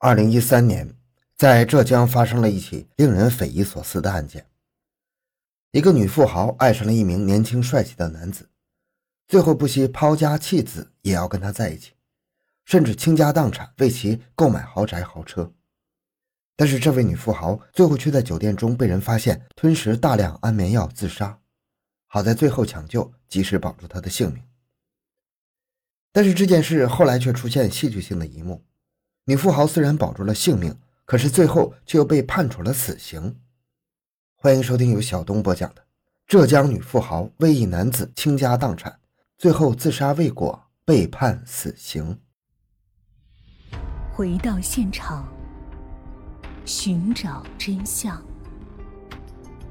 [0.00, 0.94] 二零一三年，
[1.34, 4.46] 在浙江发生了一起令人匪夷所思的案件。
[5.72, 8.48] 一个女富豪爱上了一名年轻帅气的男子，
[9.26, 11.94] 最后不惜抛家弃子也要跟他在一起，
[12.64, 15.52] 甚至倾家荡产为其购买豪宅豪车。
[16.54, 21.40] 但是，这位女富豪最后却在酒店中被人发现吞食大量安眠药自杀，
[22.06, 24.44] 好在最后抢救及时保住她的性命。
[26.12, 28.64] 但是这件事后来却出现戏剧性的一幕。
[29.28, 30.74] 女富豪虽然保住了性命，
[31.04, 33.36] 可是最后却又被判处了死刑。
[34.36, 35.82] 欢迎收听由小东播讲的
[36.26, 38.98] 《浙江女富豪为一男子倾家荡产，
[39.36, 42.18] 最后自杀未果被判死刑》。
[44.14, 45.28] 回到现场，
[46.64, 48.18] 寻找真相。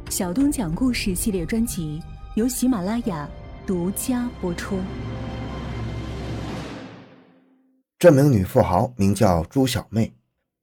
[0.07, 1.99] 小东讲故事系列专辑
[2.35, 3.27] 由喜马拉雅
[3.65, 4.77] 独家播出。
[7.99, 10.13] 这名女富豪名叫朱小妹，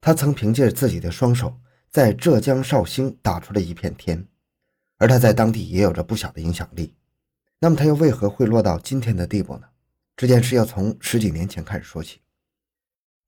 [0.00, 1.58] 她曾凭借自己的双手
[1.90, 4.24] 在浙江绍兴打出了一片天，
[4.98, 6.94] 而她在当地也有着不小的影响力。
[7.58, 9.64] 那么她又为何会落到今天的地步呢？
[10.16, 12.20] 这件事要从十几年前开始说起。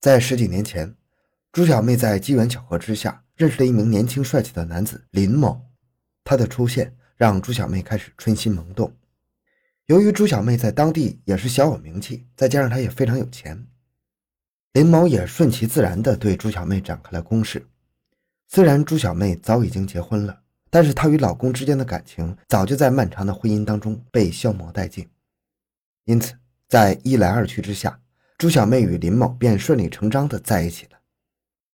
[0.00, 0.94] 在十几年前，
[1.50, 5.60] 朱小妹在机缘巧合之下认识了一名年轻帅气的男子林某，
[6.22, 8.94] 他的出现让朱小妹开始春心萌动。
[9.86, 13.66] 由于朱小妹在当地也是小有名气，再加上她也非常有钱。
[14.77, 17.66] 林某也顺其自然地对朱小妹展开了攻势。
[18.46, 20.38] 虽然朱小妹早已经结婚了，
[20.69, 25.08] 但是她与老公之间的感情早就在漫长的婚姻当中被消磨殆尽。
[26.04, 26.34] 因此，
[26.69, 27.98] 在一来二去之下，
[28.36, 30.98] 朱小妹与林某便顺理成章地在一起了。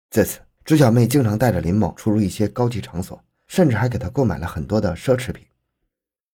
[0.09, 5.45] 自此，朱小妹经常带着林某出入一些高级场所，甚至还给他购买了很多的奢侈品。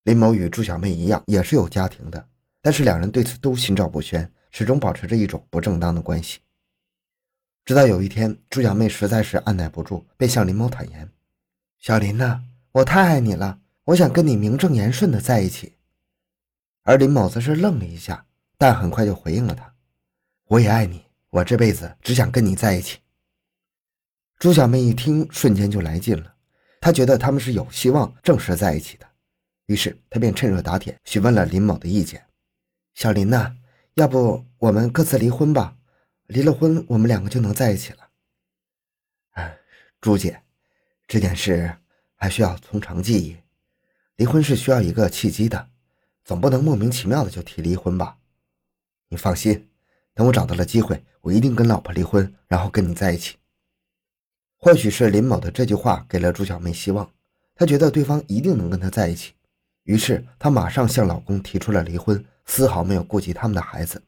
[0.05, 2.25] 林某与朱小妹一样，也是有家庭的，
[2.61, 6.39] 但是两人对此都心照不宣，始终保持着一种不正当的关系。
[7.65, 11.09] 直到有一天，朱小妹实在是按耐不住，便向林某坦言
[11.79, 15.75] ：“小林呐，我太爱你了，我想跟你名正言顺的在一起。”
[16.83, 18.27] 而林某则是愣了一下，
[18.59, 19.73] 但很快就回应了他
[20.49, 22.99] ：“我也爱你，我这辈子只想跟你在一起。”
[24.41, 26.35] 朱小妹一听，瞬间就来劲了，
[26.81, 29.07] 她觉得他们是有希望正式在一起的，
[29.67, 32.21] 于是她便趁热打铁，询问了林某的意见
[32.95, 33.55] ：“小林呐，
[33.95, 35.77] 要不我们各自离婚吧？”
[36.33, 38.09] 离了婚，我们两个就能在一起了。
[39.33, 39.59] 哎，
[40.01, 40.43] 朱姐，
[41.07, 41.77] 这件事
[42.15, 43.37] 还需要从长计议。
[44.17, 45.69] 离婚是需要一个契机的，
[46.25, 48.17] 总不能莫名其妙的就提离婚吧？
[49.11, 49.69] 你放心，
[50.15, 53.37] 等我找到了机会，我一定跟老婆离婚，然后跟你在一起。
[54.57, 57.13] 或许是林某的这句话给了朱小妹希望，
[57.55, 59.35] 她觉得对方一定能跟她在一起，
[59.83, 64.03] 于是她马上向老公提出了离婚，丝毫没有顾及他们的孩子。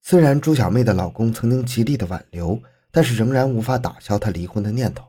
[0.00, 2.60] 虽然朱小妹的老公曾经极力的挽留，
[2.90, 5.04] 但是仍然无法打消她离婚的念头，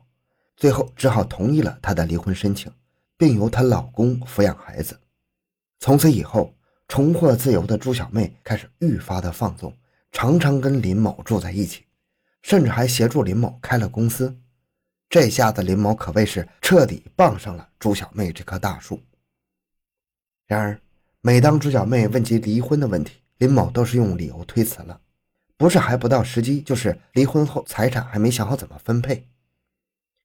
[0.56, 2.70] 最后只好同意了她的离婚申请，
[3.16, 4.98] 并由她老公抚养孩子。
[5.78, 6.54] 从此以后，
[6.86, 9.74] 重获自由的朱小妹开始愈发的放纵，
[10.12, 11.84] 常常跟林某住在一起，
[12.42, 14.36] 甚至还协助林某开了公司。
[15.08, 19.00] 这下子林某可谓是彻底傍上了朱小妹这棵大树。
[20.46, 20.80] 然而，
[21.20, 25.00] 每当朱小妹问及离婚的问题，林某都是用理由推辞了，
[25.56, 29.26] 不是还不到时机，就是离婚后财产还没想好怎么分配，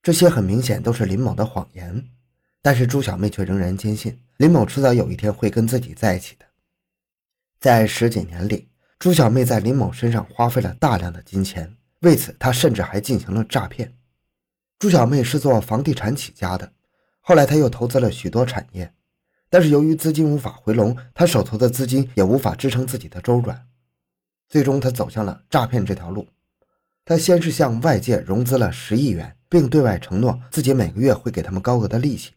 [0.03, 2.09] 这些很明显都是林某的谎言。
[2.62, 6.46] 但是朱小妹却仍然坚信林某迟早有一天会跟自己在一起的。
[7.58, 8.68] 在十几年里，
[9.00, 13.96] 朱小妹在林某身上花费了大量的金钱，为此她甚至还进行了诈骗。
[14.78, 16.74] 朱小妹是做房地产起家的，
[17.22, 18.94] 后来她又投资了许多产业。
[19.56, 23.68] 但是由于资金无法回笼，他手头的资金也无法支撑自己的周转，
[24.50, 26.28] 最终他走向了诈骗这条路。
[27.06, 32.34] 他先是向外界融资了十亿元，并对外承诺自己每个月会给他们高额的利息，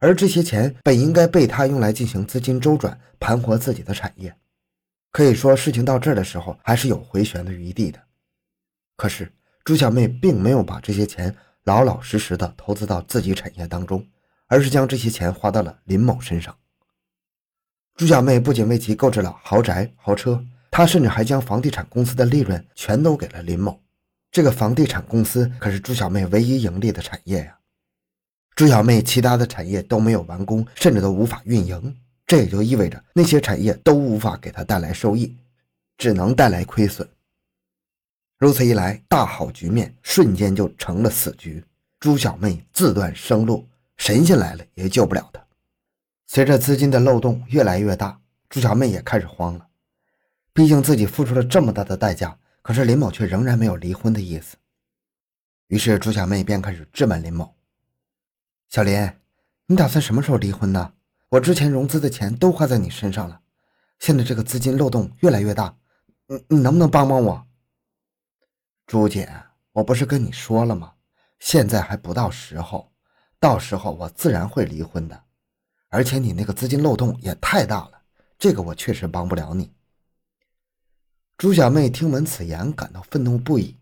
[0.00, 4.34] 而这些钱本应该被他用来进行资金周转，盘活自己的产业。
[5.12, 8.00] 可以说，事情到这儿的时候还是有回旋的余地的。
[8.96, 9.32] 可是
[9.62, 11.32] 朱小妹并没有把这些钱
[11.62, 14.04] 老老实实的投资到自己产业当中。
[14.48, 16.56] 而是将这些钱花到了林某身上。
[17.94, 23.80] 朱小妹不仅为其购置了豪宅豪车，她甚至还将房地产公司的利润全都给了林某。
[24.30, 27.58] 这个房地产公司可是朱小妹唯一盈利的产业呀。
[28.54, 31.96] 朱小妹其他的产业都没有完工，甚至都无法运营，
[32.26, 35.36] 这也就意味着那些产业都无法给她带来收益，
[35.96, 37.08] 只能带来亏损。
[38.38, 41.64] 如此一来，大好局面瞬间就成了死局。
[41.98, 43.66] 朱小妹自断生路。
[43.98, 45.44] 神仙来了也救不了他。
[46.26, 49.68] 随着资金的漏洞越来越大，朱小妹也开始慌了。
[50.52, 54.56] 毕竟自己付出了这么大的代价，可是林某却仍然没有离婚的意思。
[55.68, 57.54] 于是朱小妹便开始质问林某
[58.70, 59.12] ：“小林，
[59.66, 60.94] 你打算什么时候离婚呢？
[61.28, 63.40] 我之前融资的钱都花在你身上了，
[63.98, 65.76] 现在这个资金漏洞越来越大，
[66.26, 67.46] 你你能不能帮帮我？”
[68.86, 69.30] 朱姐，
[69.72, 70.94] 我不是跟你说了吗？
[71.38, 72.90] 现在还不到时候，
[73.40, 75.24] 到时候我自然会离婚的。
[75.88, 78.02] 而且你那个资金漏洞也太大了，
[78.38, 79.72] 这个我确实帮不了你。
[81.38, 83.76] 朱小妹听闻此言，感到愤怒不已。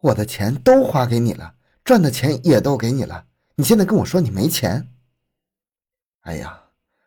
[0.00, 4.88] 我的钱都花给你了，赚的钱也都给你了，你现在跟我说你没钱？
[6.22, 6.60] 哎呀，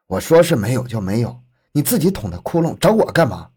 [0.07, 1.43] 我说是没有就没有，
[1.73, 3.51] 你自己捅的窟窿，找我干嘛？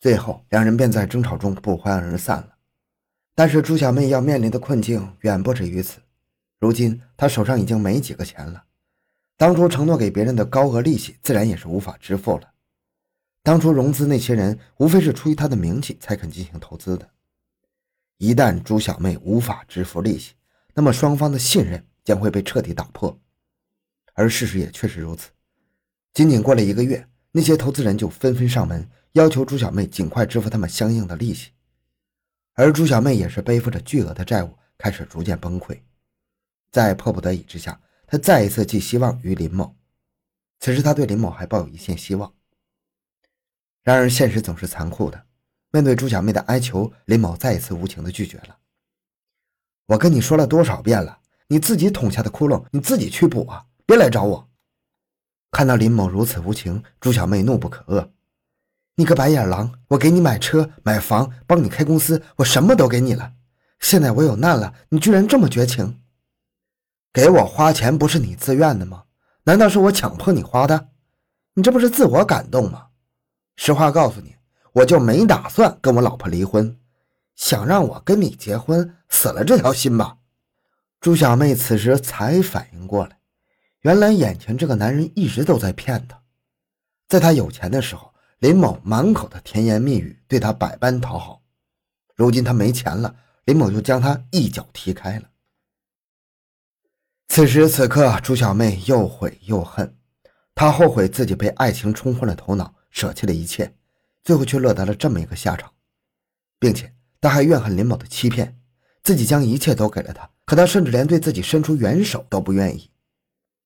[0.00, 2.56] 最后，两人便在争吵中不欢而散了。
[3.34, 6.00] 但是朱小妹要面临的困境远不止于此。
[6.62, 8.62] 如今他手上已经没几个钱了，
[9.36, 12.52] 当初承诺给别人的高额利息自然也是无法支付了。
[13.42, 17.10] 当初融资那些人无非是出于他的名气才肯进行投资的。
[18.18, 20.34] 一旦朱小妹无法支付利息，
[20.72, 23.18] 那么双方的信任将会被彻底打破。
[24.12, 25.30] 而事实也确实如此。
[26.14, 28.88] 仅仅过了一个月，那些投资人就纷纷上门。
[29.14, 31.50] 要求朱小妹尽快支付他们相应的利息，
[32.54, 35.80] 而朱小妹也是背负着巨额的债务，开始逐渐崩溃。
[36.72, 39.76] 在迫不得已之下，他再一次寄希望于林某。
[40.58, 42.32] 此时，他对林某还抱有一线希望。
[43.82, 45.26] 然而，现实总是残酷的。
[45.70, 48.58] 面对朱小妹的哀求，林某再一次无情的拒绝了。
[49.86, 54.50] 我跟你说了多少遍了，你自己捅下的窟窿，你自己去补啊，别来找我。
[55.50, 58.10] 看到林某如此无情，朱小妹怒不可遏。
[58.94, 59.80] 你个白眼狼！
[59.88, 63.34] 我给你买车买房，帮你开公司，我什么都给你了。
[63.80, 66.01] 现在我有难了，你居然这么绝情！
[67.12, 69.04] 给我花钱不是你自愿的吗？
[69.44, 70.88] 难道是我强迫你花的？
[71.54, 72.86] 你这不是自我感动吗？
[73.56, 74.36] 实话告诉你，
[74.72, 76.78] 我就没打算跟我老婆离婚。
[77.34, 80.16] 想让我跟你结婚，死了这条心吧！
[81.00, 83.18] 朱小妹此时才反应过来，
[83.80, 86.22] 原来眼前这个男人一直都在骗她。
[87.08, 88.10] 在她有钱的时候。
[88.42, 91.42] 林某满口的甜言蜜语，对他百般讨好。
[92.16, 95.28] 如今他没钱了，林某就将他一脚踢开了。
[97.34, 99.96] 此时此刻，朱小妹又悔又恨，
[100.54, 103.74] 她后悔自己被爱情冲昏了头脑，舍弃了一切，
[104.22, 105.72] 最后却落得了这么一个下场，
[106.58, 106.92] 并且
[107.22, 108.60] 她还怨恨林某的欺骗，
[109.02, 112.90] 自己将一切都给了他，可他甚至连对自己伸出援手都不愿意。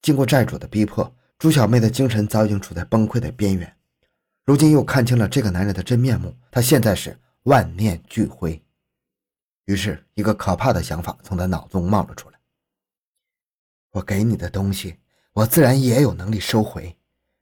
[0.00, 3.76] 经过债主的逼迫，朱小妹的精神早已经处在崩溃的边缘。
[4.44, 8.62] 如今又看清了这个男人的真面目，他现在是万念俱灰。
[9.64, 12.35] 于是，一个可怕的想法从他脑中冒了出来：
[13.96, 14.98] 我给你的东西，
[15.32, 16.96] 我自然也有能力收回，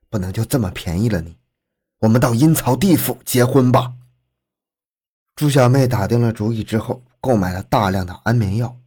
[0.09, 1.37] 不能就这么便宜了你。
[1.99, 3.95] 我们到阴曹地府结婚吧。
[5.35, 8.81] 朱小妹打定了主意之后，购买了大量的安眠药。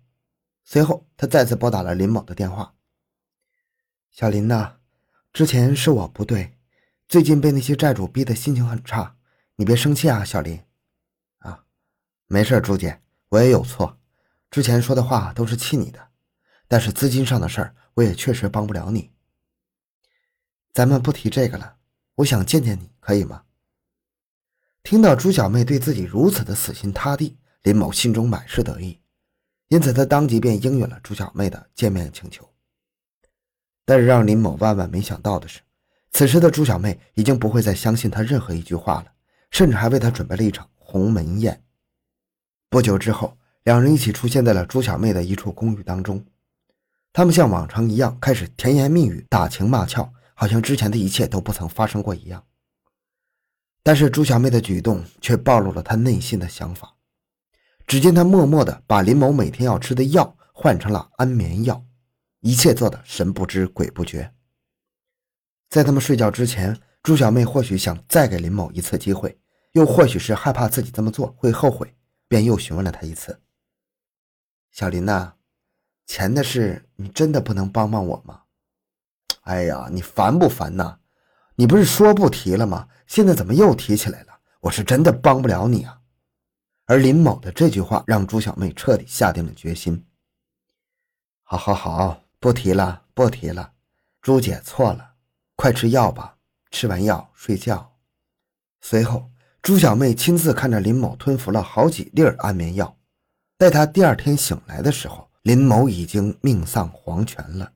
[0.63, 2.73] 随后，她再次拨打了林某的电话
[4.11, 4.77] ：“小林呐，
[5.33, 6.53] 之前是我不对。”
[7.09, 9.17] 最近被那些债主逼得心情很差，
[9.57, 10.61] 你别生气啊，小林。
[11.39, 11.65] 啊，
[12.27, 13.97] 没事，朱姐，我也有错，
[14.49, 16.06] 之前说的话都是气你的，
[16.67, 19.11] 但是资金上的事儿，我也确实帮不了你。
[20.73, 21.77] 咱们不提这个了，
[22.15, 23.43] 我想见见你，可以吗？
[24.83, 28.99] 听到朱小妹对自己如此的死心塌地，林某心中满是得意，
[29.69, 32.47] 因此他当即便应允了朱小妹的见面请求。
[33.85, 35.61] 但是让林某万万没想到的是。
[36.11, 39.11] 此时的朱小妹已经不会再相信他任何一句话了，
[39.51, 41.63] 甚至还为他准备了一场鸿门宴。
[42.69, 46.25] 不久之后，两人一起出现在了朱小妹的一处公寓当中。
[47.17, 52.45] 他们像往常一样开始甜言蜜语、打情骂俏，好像之前的一切都不曾发生过一样。
[53.81, 56.95] 但是朱小妹的举动却暴露了她内心的想法。
[57.87, 61.83] 只见她默默地把林某每天要吃的药换成了安眠药，
[62.41, 64.31] 一切做的神不知鬼不觉。
[65.69, 69.39] 在他们睡觉之前，朱小妹或许想再给林某一次机会，
[69.71, 71.95] 又或许是害怕自己这么做会后悔，
[72.27, 73.41] 便又询问了他一次
[74.69, 75.33] ：“小林呐，
[76.07, 78.41] 钱的事你真的不能帮帮我吗
[79.43, 80.97] ？”“哎呀，你烦不烦呐？
[81.55, 82.87] 你不是说不提了吗？
[83.05, 84.39] 现在怎么又提起来了？
[84.61, 85.99] 我是真的帮不了你啊！”
[86.85, 90.05] 而林某的这句话让朱小妹彻底下定了决心
[91.43, 93.73] ：“好好好，不提了，不提了，
[94.21, 95.15] 朱姐错了。”
[95.55, 96.37] 快吃药吧，
[96.71, 97.95] 吃完药睡觉。
[98.79, 102.95] 随后，朱小妹亲自看着林某吞服了好几粒安眠药。
[103.57, 107.71] 待她第二天醒来的时候，林某已经命丧黄泉了。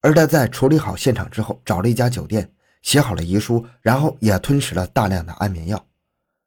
[0.00, 2.50] 而他在处理好现场之后，找了一家酒店，
[2.82, 5.86] 写好了遗书，然后也吞食了大量的安眠药。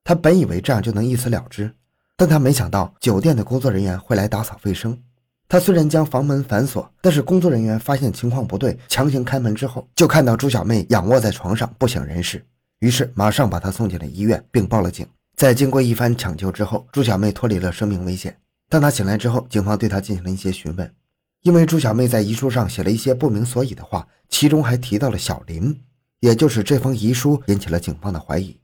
[0.03, 1.73] 他本以为这样就能一死了之，
[2.17, 5.01] 但他没想到酒店的工作人员会来打扫卫生。
[5.47, 12.45] 他虽然将房门反锁，但是工作人员发现情况不对，强行开门之后，就看到朱小妹仰卧在床上不省人事，
[12.79, 15.07] 于是马上把她送进了医院，并报了警。
[15.37, 18.37] 在经过一番抢救之后，朱小妹脱离了生命危险。
[18.69, 20.95] 当她醒来之后，警方对她进行了一些询问，
[21.41, 25.83] 因为朱小妹在遗书上写了一些不明所以的话，其中还提到了小林，
[26.19, 28.59] 也就是这封遗书引起了警方的怀疑。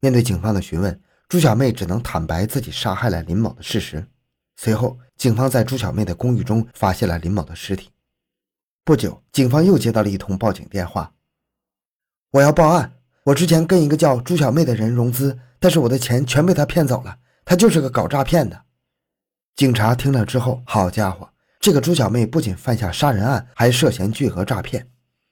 [0.00, 4.06] 面对警方的询问，朱小妹只能坦白自己杀害了林某的事实。
[4.56, 7.90] 随后，警方在朱小妹的公寓中发现了林某的尸体。
[8.84, 11.12] 不久，警方又接到了一通报警电话
[12.32, 12.92] ：“我要报案，
[13.24, 18.65] 我之前跟一个叫朱小妹的人融资。”但是我的钱全被他骗走了，他就是个搞诈骗的。
[19.56, 21.26] 警察听了之后，好家伙，
[21.58, 24.86] 这个朱小妹不仅犯下杀人案，还涉嫌巨额诈骗，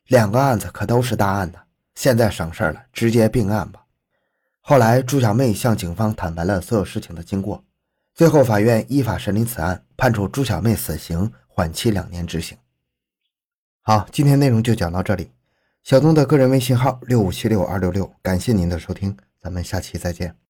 [0.06, 1.58] 两个案子可都是大案呢。
[1.94, 3.84] 现在省事了，直接并案吧。
[4.60, 7.62] 后来，朱小妹向警方坦白了所有事情的经过，
[8.14, 12.56] 最后法院依法审理此案，判处朱小妹死刑，缓期两年执行。
[13.82, 15.30] 好，今天内容就讲到这里。
[15.82, 19.14] 小东的个人微信号六五七六二六六，感谢您的收听。
[19.38, 20.43] 咱们下期再见。